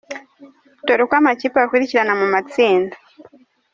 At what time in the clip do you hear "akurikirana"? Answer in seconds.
1.61-2.13